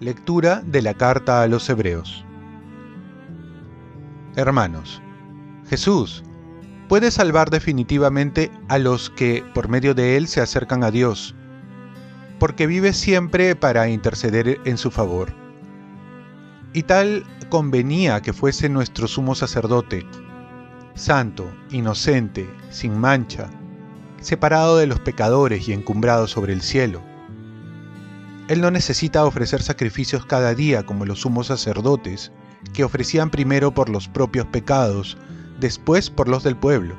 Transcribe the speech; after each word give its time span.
Lectura 0.00 0.62
de 0.64 0.82
la 0.82 0.94
carta 0.94 1.42
a 1.42 1.46
los 1.48 1.68
Hebreos 1.70 2.26
Hermanos, 4.36 5.00
Jesús 5.66 6.22
puede 6.90 7.10
salvar 7.10 7.48
definitivamente 7.48 8.50
a 8.68 8.78
los 8.78 9.08
que 9.08 9.42
por 9.54 9.68
medio 9.70 9.94
de 9.94 10.18
Él 10.18 10.28
se 10.28 10.42
acercan 10.42 10.84
a 10.84 10.90
Dios, 10.90 11.34
porque 12.38 12.66
vive 12.66 12.92
siempre 12.92 13.56
para 13.56 13.88
interceder 13.88 14.60
en 14.66 14.76
su 14.76 14.90
favor. 14.90 15.45
Y 16.76 16.84
tal 16.84 17.24
convenía 17.48 18.22
que 18.22 18.32
fuese 18.32 18.68
nuestro 18.68 19.08
sumo 19.08 19.34
sacerdote, 19.34 20.06
santo, 20.94 21.52
inocente, 21.70 22.48
sin 22.70 22.96
mancha, 22.96 23.50
separado 24.20 24.76
de 24.76 24.86
los 24.86 25.00
pecadores 25.00 25.68
y 25.68 25.72
encumbrado 25.72 26.28
sobre 26.28 26.52
el 26.52 26.62
cielo 26.62 27.02
él 28.48 28.60
no 28.60 28.70
necesita 28.70 29.24
ofrecer 29.24 29.60
sacrificios 29.60 30.24
cada 30.24 30.54
día 30.54 30.86
como 30.86 31.04
los 31.04 31.22
sumos 31.22 31.48
sacerdotes, 31.48 32.30
que 32.72 32.84
ofrecían 32.84 33.30
primero 33.30 33.74
por 33.74 33.88
los 33.88 34.06
propios 34.06 34.46
pecados, 34.46 35.16
después 35.58 36.10
por 36.10 36.28
los 36.28 36.44
del 36.44 36.56
pueblo, 36.56 36.94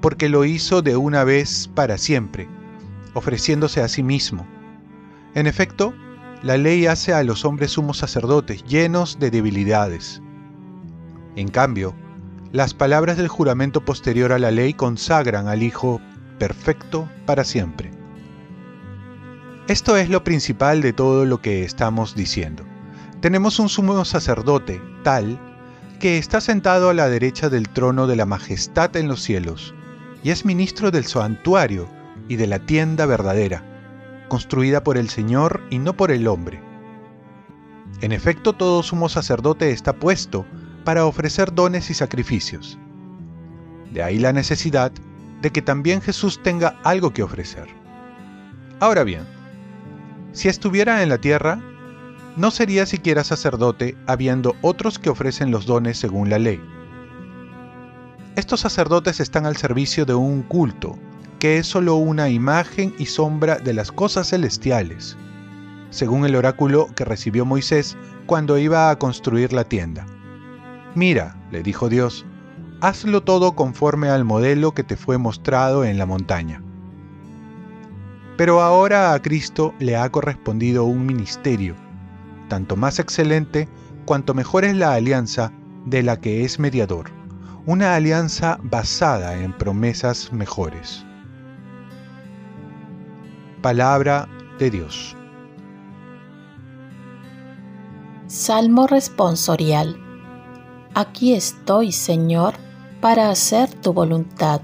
porque 0.00 0.28
lo 0.28 0.44
hizo 0.44 0.82
de 0.82 0.96
una 0.96 1.22
vez 1.22 1.70
para 1.72 1.98
siempre, 1.98 2.48
ofreciéndose 3.14 3.80
a 3.80 3.86
sí 3.86 4.02
mismo. 4.02 4.44
En 5.34 5.46
efecto, 5.46 5.94
la 6.42 6.56
ley 6.56 6.86
hace 6.86 7.12
a 7.12 7.22
los 7.24 7.44
hombres 7.44 7.72
sumos 7.72 7.98
sacerdotes 7.98 8.64
llenos 8.64 9.18
de 9.18 9.30
debilidades. 9.30 10.22
En 11.34 11.48
cambio, 11.48 11.94
las 12.52 12.74
palabras 12.74 13.16
del 13.16 13.28
juramento 13.28 13.84
posterior 13.84 14.32
a 14.32 14.38
la 14.38 14.50
ley 14.50 14.74
consagran 14.74 15.48
al 15.48 15.62
Hijo 15.62 16.00
perfecto 16.38 17.08
para 17.24 17.44
siempre. 17.44 17.90
Esto 19.68 19.96
es 19.96 20.08
lo 20.08 20.22
principal 20.22 20.80
de 20.80 20.92
todo 20.92 21.24
lo 21.24 21.40
que 21.42 21.64
estamos 21.64 22.14
diciendo. 22.14 22.64
Tenemos 23.20 23.58
un 23.58 23.68
sumo 23.68 24.04
sacerdote, 24.04 24.80
tal, 25.02 25.40
que 25.98 26.18
está 26.18 26.40
sentado 26.40 26.90
a 26.90 26.94
la 26.94 27.08
derecha 27.08 27.48
del 27.48 27.68
trono 27.68 28.06
de 28.06 28.16
la 28.16 28.26
majestad 28.26 28.94
en 28.96 29.08
los 29.08 29.22
cielos, 29.22 29.74
y 30.22 30.30
es 30.30 30.44
ministro 30.44 30.90
del 30.90 31.06
santuario 31.06 31.88
y 32.28 32.36
de 32.36 32.46
la 32.46 32.60
tienda 32.60 33.06
verdadera, 33.06 33.75
construida 34.28 34.82
por 34.82 34.96
el 34.96 35.08
Señor 35.08 35.62
y 35.70 35.78
no 35.78 35.96
por 35.96 36.10
el 36.10 36.26
hombre. 36.28 36.60
En 38.00 38.12
efecto, 38.12 38.52
todo 38.52 38.82
sumo 38.82 39.08
sacerdote 39.08 39.70
está 39.70 39.94
puesto 39.94 40.44
para 40.84 41.06
ofrecer 41.06 41.54
dones 41.54 41.90
y 41.90 41.94
sacrificios. 41.94 42.78
De 43.92 44.02
ahí 44.02 44.18
la 44.18 44.32
necesidad 44.32 44.92
de 45.40 45.50
que 45.50 45.62
también 45.62 46.00
Jesús 46.00 46.42
tenga 46.42 46.78
algo 46.84 47.12
que 47.12 47.22
ofrecer. 47.22 47.68
Ahora 48.80 49.04
bien, 49.04 49.22
si 50.32 50.48
estuviera 50.48 51.02
en 51.02 51.08
la 51.08 51.18
tierra, 51.18 51.60
no 52.36 52.50
sería 52.50 52.84
siquiera 52.84 53.24
sacerdote, 53.24 53.96
habiendo 54.06 54.54
otros 54.60 54.98
que 54.98 55.08
ofrecen 55.08 55.50
los 55.50 55.64
dones 55.64 55.98
según 55.98 56.28
la 56.28 56.38
ley. 56.38 56.60
Estos 58.36 58.60
sacerdotes 58.60 59.20
están 59.20 59.46
al 59.46 59.56
servicio 59.56 60.04
de 60.04 60.14
un 60.14 60.42
culto, 60.42 60.98
que 61.46 61.58
es 61.58 61.68
sólo 61.68 61.94
una 61.94 62.28
imagen 62.28 62.92
y 62.98 63.06
sombra 63.06 63.58
de 63.58 63.72
las 63.72 63.92
cosas 63.92 64.30
celestiales, 64.30 65.16
según 65.90 66.26
el 66.26 66.34
oráculo 66.34 66.88
que 66.96 67.04
recibió 67.04 67.44
Moisés 67.44 67.96
cuando 68.26 68.58
iba 68.58 68.90
a 68.90 68.98
construir 68.98 69.52
la 69.52 69.62
tienda. 69.62 70.06
Mira, 70.96 71.36
le 71.52 71.62
dijo 71.62 71.88
Dios, 71.88 72.26
hazlo 72.80 73.22
todo 73.22 73.54
conforme 73.54 74.08
al 74.08 74.24
modelo 74.24 74.74
que 74.74 74.82
te 74.82 74.96
fue 74.96 75.18
mostrado 75.18 75.84
en 75.84 75.98
la 75.98 76.06
montaña. 76.06 76.60
Pero 78.36 78.60
ahora 78.60 79.14
a 79.14 79.22
Cristo 79.22 79.72
le 79.78 79.96
ha 79.96 80.10
correspondido 80.10 80.82
un 80.82 81.06
ministerio, 81.06 81.76
tanto 82.48 82.74
más 82.74 82.98
excelente 82.98 83.68
cuanto 84.04 84.34
mejor 84.34 84.64
es 84.64 84.74
la 84.74 84.94
alianza 84.94 85.52
de 85.84 86.02
la 86.02 86.20
que 86.20 86.44
es 86.44 86.58
mediador, 86.58 87.12
una 87.66 87.94
alianza 87.94 88.58
basada 88.64 89.38
en 89.40 89.52
promesas 89.52 90.32
mejores. 90.32 91.05
Palabra 93.62 94.28
de 94.58 94.70
Dios. 94.70 95.16
Salmo 98.26 98.86
responsorial. 98.86 99.96
Aquí 100.94 101.32
estoy, 101.32 101.92
Señor, 101.92 102.54
para 103.00 103.30
hacer 103.30 103.72
tu 103.72 103.92
voluntad. 103.92 104.60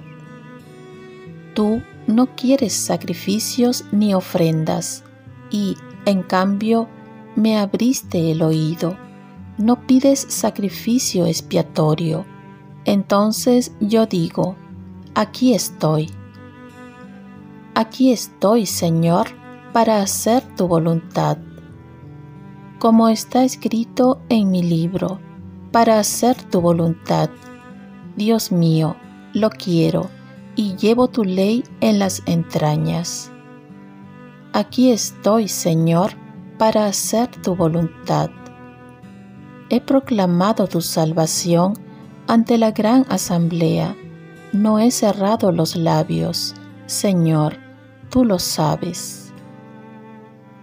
Tú 1.54 1.82
no 2.06 2.34
quieres 2.36 2.72
sacrificios 2.74 3.84
ni 3.92 4.14
ofrendas, 4.14 5.04
y, 5.50 5.76
en 6.06 6.22
cambio, 6.22 6.88
me 7.34 7.58
abriste 7.58 8.30
el 8.30 8.42
oído. 8.42 8.96
No 9.58 9.86
pides 9.86 10.26
sacrificio 10.28 11.26
expiatorio. 11.26 12.26
Entonces 12.84 13.72
yo 13.80 14.06
digo, 14.06 14.56
aquí 15.14 15.54
estoy. 15.54 16.10
Aquí 17.74 18.12
estoy, 18.12 18.66
Señor, 18.66 19.28
para 19.72 20.02
hacer 20.02 20.42
tu 20.56 20.68
voluntad. 20.68 21.38
Como 22.78 23.08
está 23.08 23.44
escrito 23.44 24.20
en 24.28 24.50
mi 24.50 24.62
libro, 24.62 25.20
para 25.70 25.98
hacer 25.98 26.36
tu 26.50 26.60
voluntad. 26.60 27.30
Dios 28.14 28.52
mío, 28.52 28.96
lo 29.32 29.48
quiero 29.48 30.10
y 30.54 30.76
llevo 30.76 31.08
tu 31.08 31.24
ley 31.24 31.64
en 31.80 31.98
las 31.98 32.22
entrañas. 32.26 33.32
Aquí 34.52 34.90
estoy, 34.90 35.48
Señor, 35.48 36.12
para 36.58 36.84
hacer 36.84 37.28
tu 37.42 37.56
voluntad. 37.56 38.28
He 39.70 39.80
proclamado 39.80 40.66
tu 40.66 40.82
salvación 40.82 41.72
ante 42.26 42.58
la 42.58 42.72
gran 42.72 43.06
asamblea. 43.08 43.96
No 44.52 44.78
he 44.78 44.90
cerrado 44.90 45.52
los 45.52 45.74
labios, 45.74 46.54
Señor, 46.92 47.56
tú 48.10 48.22
lo 48.22 48.38
sabes. 48.38 49.32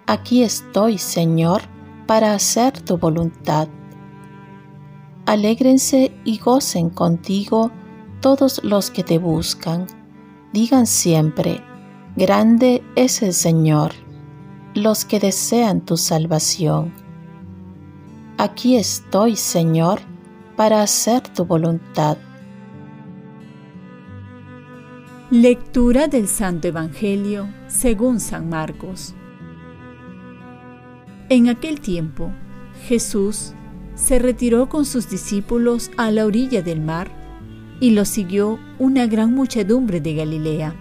Aquí 0.05 0.43
estoy, 0.43 0.99
Señor, 0.99 1.63
para 2.05 2.35
hacer 2.35 2.79
tu 2.79 2.99
voluntad. 2.99 3.67
Alégrense 5.25 6.13
y 6.25 6.37
gocen 6.37 6.91
contigo 6.91 7.71
todos 8.21 8.63
los 8.63 8.91
que 8.91 9.03
te 9.03 9.17
buscan. 9.17 9.87
Digan 10.53 10.85
siempre, 10.85 11.63
grande 12.15 12.83
es 12.95 13.23
el 13.23 13.33
Señor, 13.33 13.93
los 14.75 15.05
que 15.05 15.19
desean 15.19 15.81
tu 15.81 15.97
salvación. 15.97 16.93
Aquí 18.37 18.77
estoy, 18.77 19.35
Señor, 19.35 19.99
para 20.55 20.83
hacer 20.83 21.27
tu 21.27 21.43
voluntad. 21.45 22.17
Lectura 25.31 26.07
del 26.07 26.27
Santo 26.27 26.69
Evangelio 26.69 27.47
según 27.67 28.19
San 28.19 28.49
Marcos. 28.49 29.13
En 31.29 31.49
aquel 31.49 31.81
tiempo, 31.81 32.31
Jesús 32.87 33.53
se 33.93 34.17
retiró 34.17 34.69
con 34.69 34.85
sus 34.85 35.07
discípulos 35.07 35.91
a 35.97 36.09
la 36.09 36.25
orilla 36.25 36.63
del 36.63 36.81
mar 36.81 37.11
y 37.79 37.91
lo 37.91 38.05
siguió 38.05 38.57
una 38.79 39.05
gran 39.05 39.35
muchedumbre 39.35 40.01
de 40.01 40.15
Galilea. 40.15 40.73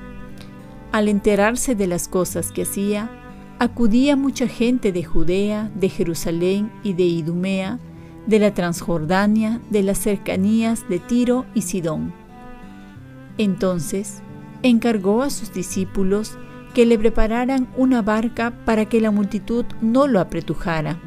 Al 0.92 1.08
enterarse 1.08 1.74
de 1.74 1.86
las 1.86 2.08
cosas 2.08 2.50
que 2.50 2.62
hacía, 2.62 3.10
acudía 3.58 4.16
mucha 4.16 4.48
gente 4.48 4.92
de 4.92 5.04
Judea, 5.04 5.70
de 5.74 5.90
Jerusalén 5.90 6.72
y 6.82 6.94
de 6.94 7.04
Idumea, 7.04 7.80
de 8.26 8.38
la 8.38 8.54
Transjordania, 8.54 9.60
de 9.68 9.82
las 9.82 9.98
cercanías 9.98 10.88
de 10.88 11.00
Tiro 11.00 11.44
y 11.52 11.60
Sidón. 11.60 12.14
Entonces 13.36 14.22
encargó 14.62 15.22
a 15.22 15.30
sus 15.30 15.52
discípulos 15.52 16.38
que 16.74 16.86
le 16.86 16.98
prepararan 16.98 17.68
una 17.76 18.02
barca 18.02 18.52
para 18.64 18.86
que 18.86 19.00
la 19.00 19.10
multitud 19.10 19.64
no 19.80 20.06
lo 20.06 20.20
apretujara. 20.20 21.00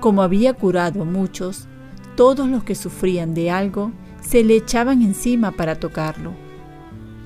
Como 0.00 0.22
había 0.22 0.54
curado 0.54 1.02
a 1.02 1.04
muchos, 1.04 1.68
todos 2.16 2.48
los 2.48 2.64
que 2.64 2.74
sufrían 2.74 3.34
de 3.34 3.50
algo 3.50 3.92
se 4.20 4.42
le 4.42 4.56
echaban 4.56 5.02
encima 5.02 5.52
para 5.52 5.76
tocarlo. 5.76 6.32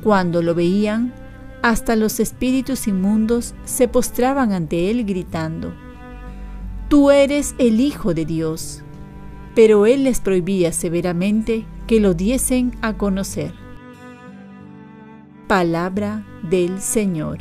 Cuando 0.02 0.42
lo 0.42 0.54
veían, 0.54 1.12
hasta 1.62 1.96
los 1.96 2.20
espíritus 2.20 2.88
inmundos 2.88 3.54
se 3.64 3.86
postraban 3.86 4.52
ante 4.52 4.90
él 4.90 5.04
gritando, 5.04 5.74
Tú 6.90 7.12
eres 7.12 7.54
el 7.58 7.80
Hijo 7.80 8.14
de 8.14 8.24
Dios. 8.24 8.82
Pero 9.54 9.86
él 9.86 10.02
les 10.02 10.18
prohibía 10.18 10.72
severamente 10.72 11.64
que 11.86 12.00
lo 12.00 12.14
diesen 12.14 12.76
a 12.82 12.94
conocer. 12.96 13.59
Palabra 15.50 16.24
del 16.48 16.80
Señor. 16.80 17.38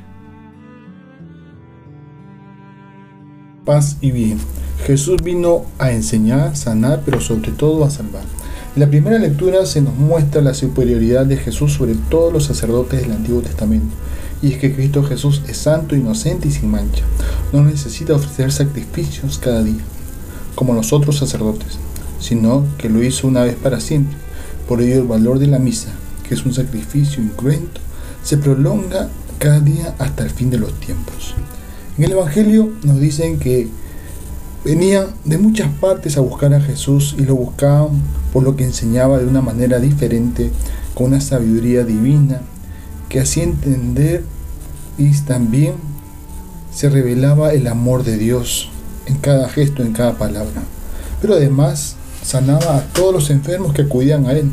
Paz 3.63 3.97
y 4.01 4.09
bien. 4.09 4.39
Jesús 4.83 5.17
vino 5.23 5.65
a 5.77 5.91
enseñar, 5.91 6.57
sanar, 6.57 7.03
pero 7.05 7.21
sobre 7.21 7.51
todo 7.51 7.85
a 7.85 7.91
salvar. 7.91 8.23
En 8.75 8.79
la 8.79 8.89
primera 8.89 9.19
lectura 9.19 9.63
se 9.67 9.81
nos 9.81 9.95
muestra 9.95 10.41
la 10.41 10.55
superioridad 10.55 11.27
de 11.27 11.37
Jesús 11.37 11.73
sobre 11.73 11.93
todos 12.09 12.33
los 12.33 12.45
sacerdotes 12.45 12.99
del 12.99 13.11
Antiguo 13.11 13.43
Testamento. 13.43 13.95
Y 14.41 14.53
es 14.53 14.57
que 14.57 14.73
Cristo 14.73 15.03
Jesús 15.03 15.43
es 15.47 15.57
santo, 15.57 15.95
inocente 15.95 16.47
y 16.47 16.51
sin 16.51 16.71
mancha. 16.71 17.03
No 17.53 17.63
necesita 17.63 18.15
ofrecer 18.15 18.51
sacrificios 18.51 19.37
cada 19.37 19.61
día, 19.61 19.83
como 20.55 20.73
los 20.73 20.93
otros 20.93 21.19
sacerdotes, 21.19 21.77
sino 22.19 22.65
que 22.79 22.89
lo 22.89 23.03
hizo 23.03 23.27
una 23.27 23.43
vez 23.43 23.53
para 23.53 23.79
siempre. 23.79 24.17
Por 24.67 24.81
ello 24.81 24.95
el 24.95 25.07
valor 25.07 25.37
de 25.37 25.45
la 25.45 25.59
misa, 25.59 25.91
que 26.27 26.33
es 26.33 26.43
un 26.43 26.55
sacrificio 26.55 27.21
incruento, 27.21 27.81
se 28.23 28.37
prolonga 28.37 29.09
cada 29.37 29.59
día 29.59 29.95
hasta 29.99 30.23
el 30.23 30.29
fin 30.29 30.49
de 30.49 30.57
los 30.57 30.73
tiempos. 30.79 31.35
En 31.97 32.05
el 32.05 32.11
Evangelio 32.11 32.71
nos 32.83 32.99
dicen 32.99 33.39
que 33.39 33.67
venían 34.63 35.07
de 35.25 35.37
muchas 35.37 35.69
partes 35.79 36.17
a 36.17 36.21
buscar 36.21 36.53
a 36.53 36.61
Jesús 36.61 37.15
y 37.17 37.23
lo 37.23 37.35
buscaban 37.35 38.01
por 38.33 38.43
lo 38.43 38.55
que 38.55 38.65
enseñaba 38.65 39.17
de 39.17 39.25
una 39.25 39.41
manera 39.41 39.79
diferente, 39.79 40.51
con 40.93 41.07
una 41.07 41.21
sabiduría 41.21 41.83
divina 41.83 42.41
que 43.07 43.19
hacía 43.19 43.43
entender 43.43 44.23
y 44.97 45.11
también 45.21 45.73
se 46.73 46.89
revelaba 46.89 47.53
el 47.53 47.67
amor 47.67 48.03
de 48.03 48.17
Dios 48.17 48.69
en 49.05 49.17
cada 49.17 49.49
gesto, 49.49 49.81
en 49.81 49.93
cada 49.93 50.17
palabra. 50.17 50.63
Pero 51.21 51.33
además 51.33 51.95
sanaba 52.23 52.77
a 52.77 52.83
todos 52.93 53.13
los 53.13 53.29
enfermos 53.29 53.73
que 53.73 53.83
acudían 53.83 54.27
a 54.27 54.33
él. 54.33 54.51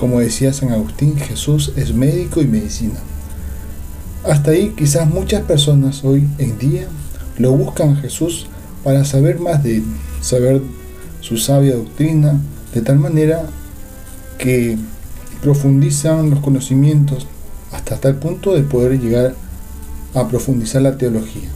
Como 0.00 0.20
decía 0.20 0.54
San 0.54 0.72
Agustín, 0.72 1.18
Jesús 1.18 1.74
es 1.76 1.92
médico 1.92 2.40
y 2.40 2.46
medicina. 2.46 2.98
Hasta 4.24 4.52
ahí 4.52 4.72
quizás 4.74 5.06
muchas 5.06 5.42
personas 5.42 6.02
hoy 6.04 6.26
en 6.38 6.56
día 6.56 6.86
lo 7.36 7.52
buscan 7.52 7.90
a 7.90 7.96
Jesús 7.96 8.46
para 8.82 9.04
saber 9.04 9.40
más 9.40 9.62
de 9.62 9.76
él, 9.76 9.84
saber 10.22 10.62
su 11.20 11.36
sabia 11.36 11.76
doctrina, 11.76 12.40
de 12.72 12.80
tal 12.80 12.98
manera 12.98 13.42
que 14.38 14.78
profundizan 15.42 16.30
los 16.30 16.40
conocimientos 16.40 17.26
hasta 17.70 17.98
tal 17.98 18.14
punto 18.14 18.54
de 18.54 18.62
poder 18.62 18.98
llegar 18.98 19.34
a 20.14 20.28
profundizar 20.28 20.80
la 20.80 20.96
teología. 20.96 21.50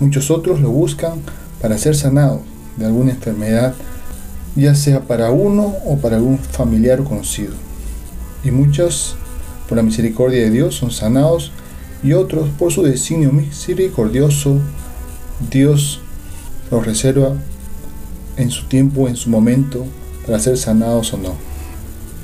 Muchos 0.00 0.30
otros 0.30 0.58
lo 0.58 0.70
buscan 0.70 1.20
para 1.60 1.76
ser 1.76 1.96
sanados 1.96 2.40
de 2.78 2.86
alguna 2.86 3.10
enfermedad, 3.10 3.74
ya 4.56 4.74
sea 4.74 5.00
para 5.00 5.30
uno 5.30 5.74
o 5.84 5.98
para 5.98 6.16
algún 6.16 6.38
familiar 6.38 7.02
conocido. 7.02 7.52
Y 8.44 8.50
muchos, 8.50 9.16
por 9.68 9.76
la 9.76 9.82
misericordia 9.82 10.42
de 10.42 10.50
Dios, 10.50 10.74
son 10.76 10.90
sanados 10.90 11.52
y 12.02 12.12
otros, 12.12 12.50
por 12.58 12.72
su 12.72 12.82
designio 12.82 13.32
misericordioso, 13.32 14.58
Dios 15.50 16.00
los 16.70 16.86
reserva 16.86 17.34
en 18.36 18.50
su 18.50 18.66
tiempo, 18.66 19.08
en 19.08 19.16
su 19.16 19.30
momento, 19.30 19.86
para 20.26 20.38
ser 20.38 20.56
sanados 20.56 21.12
o 21.14 21.18
no. 21.18 21.34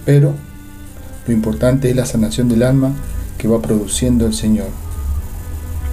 Pero 0.05 0.35
lo 1.27 1.33
importante 1.33 1.91
es 1.91 1.97
la 1.97 2.07
sanación 2.07 2.49
del 2.49 2.63
alma 2.63 2.93
que 3.39 3.49
va 3.49 3.63
produciendo 3.63 4.27
el 4.27 4.35
Señor. 4.35 4.69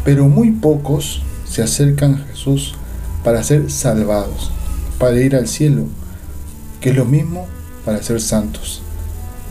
Pero 0.04 0.28
muy 0.28 0.52
pocos 0.52 1.22
se 1.46 1.64
acercan 1.64 2.16
a 2.16 2.26
Jesús 2.30 2.76
para 3.24 3.44
ser 3.44 3.70
salvados, 3.72 4.52
para 5.00 5.22
ir 5.22 5.36
al 5.36 5.48
cielo, 5.48 5.86
que 6.82 6.90
es 6.92 6.96
lo 6.96 7.06
mismo 7.06 7.48
para 7.86 8.02
ser 8.02 8.22
santos. 8.22 8.82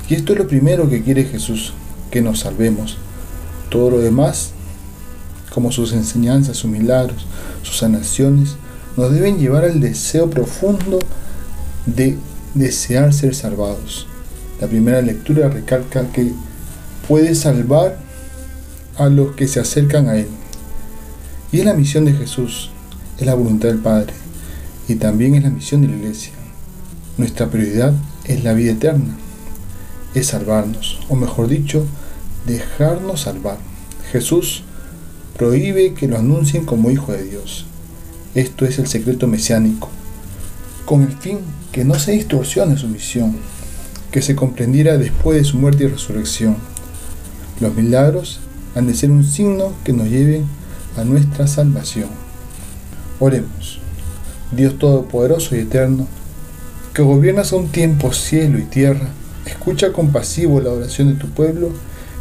Y 0.08 0.14
esto 0.14 0.32
es 0.32 0.38
lo 0.38 0.46
primero 0.46 0.88
que 0.88 1.02
quiere 1.02 1.24
Jesús, 1.24 1.72
que 2.10 2.22
nos 2.22 2.40
salvemos. 2.40 2.96
Todo 3.70 3.90
lo 3.90 3.98
demás, 3.98 4.50
como 5.50 5.72
sus 5.72 5.92
enseñanzas, 5.92 6.56
sus 6.56 6.70
milagros, 6.70 7.26
sus 7.62 7.78
sanaciones, 7.78 8.56
nos 8.96 9.12
deben 9.12 9.38
llevar 9.38 9.64
al 9.64 9.80
deseo 9.80 10.30
profundo 10.30 10.98
de 11.86 12.16
desear 12.54 13.12
ser 13.12 13.34
salvados. 13.34 14.06
La 14.60 14.68
primera 14.68 15.02
lectura 15.02 15.48
recalca 15.48 16.10
que 16.12 16.32
puede 17.06 17.34
salvar 17.34 17.98
a 18.96 19.08
los 19.08 19.34
que 19.34 19.48
se 19.48 19.60
acercan 19.60 20.08
a 20.08 20.16
Él. 20.16 20.28
Y 21.52 21.60
es 21.60 21.64
la 21.64 21.74
misión 21.74 22.04
de 22.04 22.12
Jesús, 22.12 22.70
es 23.18 23.26
la 23.26 23.34
voluntad 23.34 23.68
del 23.68 23.78
Padre 23.78 24.12
y 24.88 24.96
también 24.96 25.34
es 25.34 25.42
la 25.42 25.50
misión 25.50 25.82
de 25.82 25.88
la 25.88 25.96
Iglesia. 25.96 26.32
Nuestra 27.18 27.48
prioridad 27.48 27.94
es 28.24 28.44
la 28.44 28.52
vida 28.52 28.72
eterna, 28.72 29.16
es 30.14 30.26
salvarnos, 30.28 31.00
o 31.08 31.16
mejor 31.16 31.48
dicho, 31.48 31.86
dejarnos 32.46 33.22
salvar. 33.22 33.56
Jesús 34.12 34.64
prohíbe 35.36 35.94
que 35.94 36.08
lo 36.08 36.18
anuncien 36.18 36.66
como 36.66 36.90
hijo 36.90 37.12
de 37.12 37.24
Dios. 37.24 37.64
Esto 38.34 38.66
es 38.66 38.78
el 38.78 38.86
secreto 38.86 39.26
mesiánico, 39.26 39.88
con 40.84 41.02
el 41.02 41.12
fin 41.12 41.38
que 41.72 41.86
no 41.86 41.98
se 41.98 42.12
distorsione 42.12 42.76
su 42.76 42.88
misión, 42.88 43.36
que 44.10 44.20
se 44.20 44.36
comprendiera 44.36 44.98
después 44.98 45.38
de 45.38 45.44
su 45.44 45.56
muerte 45.56 45.84
y 45.84 45.88
resurrección. 45.88 46.56
Los 47.60 47.74
milagros 47.74 48.40
han 48.74 48.86
de 48.86 48.94
ser 48.94 49.10
un 49.10 49.24
signo 49.24 49.72
que 49.84 49.94
nos 49.94 50.08
lleve 50.08 50.42
a 50.98 51.04
nuestra 51.04 51.46
salvación. 51.46 52.10
Oremos. 53.20 53.80
Dios 54.52 54.78
Todopoderoso 54.78 55.56
y 55.56 55.60
Eterno, 55.60 56.06
que 56.96 57.02
gobiernas 57.02 57.52
un 57.52 57.68
tiempo 57.68 58.10
cielo 58.14 58.58
y 58.58 58.62
tierra, 58.62 59.06
escucha 59.44 59.92
compasivo 59.92 60.62
la 60.62 60.70
oración 60.70 61.08
de 61.08 61.20
tu 61.20 61.28
pueblo 61.28 61.68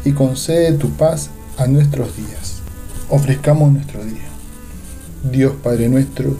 y 0.03 0.11
concede 0.11 0.73
tu 0.73 0.89
paz 0.89 1.29
a 1.57 1.65
nuestros 1.65 2.17
días. 2.17 2.57
Ofrezcamos 3.09 3.71
nuestro 3.71 4.03
día. 4.03 4.27
Dios 5.31 5.53
Padre 5.63 5.87
nuestro, 5.87 6.35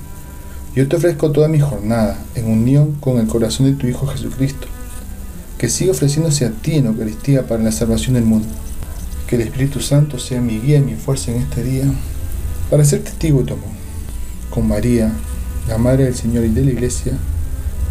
yo 0.76 0.86
te 0.90 0.98
ofrezco 0.98 1.32
toda 1.32 1.48
mi 1.48 1.62
jornada 1.62 2.20
en 2.36 2.52
unión 2.52 2.98
con 3.00 3.20
el 3.20 3.28
corazón 3.28 3.68
de 3.68 3.78
tu 3.78 3.88
Hijo 3.88 4.06
Jesucristo, 4.06 4.68
que 5.58 5.70
siga 5.70 5.94
ofreciéndose 5.94 6.46
a 6.46 6.52
ti 6.52 6.76
en 6.76 6.88
Eucaristía 6.88 7.48
para 7.48 7.64
la 7.64 7.72
salvación 7.72 8.16
del 8.16 8.26
mundo. 8.26 8.50
Que 9.28 9.38
el 9.38 9.44
Espíritu 9.44 9.80
Santo 9.80 10.20
sea 10.20 10.42
mi 10.42 10.60
guía 10.60 10.80
y 10.80 10.82
mi 10.82 10.96
fuerza 10.96 11.32
en 11.32 11.38
este 11.38 11.64
día 11.64 11.86
para 12.70 12.84
ser 12.84 13.02
testigo 13.02 13.40
de 13.40 13.46
tu. 13.46 13.56
Con 14.50 14.68
María, 14.68 15.14
la 15.70 15.78
Madre 15.78 16.04
del 16.04 16.16
Señor 16.16 16.44
y 16.44 16.50
de 16.50 16.66
la 16.66 16.72
Iglesia, 16.72 17.14